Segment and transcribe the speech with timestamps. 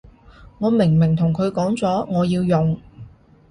[0.57, 2.81] 我明明同佢講咗我要用